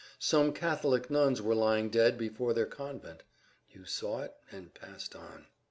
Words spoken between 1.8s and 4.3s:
dead before their convent. You saw